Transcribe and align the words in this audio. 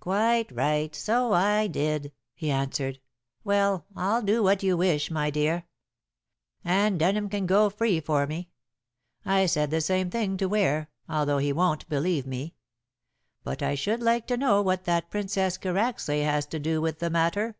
"Quite 0.00 0.50
right; 0.52 0.94
so 0.94 1.34
I 1.34 1.66
did," 1.66 2.12
he 2.34 2.50
answered. 2.50 2.98
"Well, 3.44 3.84
I'll 3.94 4.22
do 4.22 4.42
what 4.42 4.62
you 4.62 4.74
wish, 4.74 5.10
my 5.10 5.28
dear. 5.28 5.66
Anne 6.64 6.96
Denham 6.96 7.28
can 7.28 7.44
go 7.44 7.68
free 7.68 8.00
for 8.00 8.26
me. 8.26 8.48
I 9.26 9.44
said 9.44 9.70
the 9.70 9.82
same 9.82 10.08
thing 10.08 10.38
to 10.38 10.48
Ware, 10.48 10.88
although 11.10 11.36
he 11.36 11.52
won't 11.52 11.86
believe 11.90 12.26
me. 12.26 12.54
But 13.44 13.62
I 13.62 13.74
should 13.74 14.00
like 14.00 14.26
to 14.28 14.38
know 14.38 14.62
what 14.62 14.84
that 14.84 15.10
Princess 15.10 15.58
Karacsay 15.58 16.22
has 16.22 16.46
to 16.46 16.58
do 16.58 16.80
with 16.80 17.00
the 17.00 17.10
matter." 17.10 17.58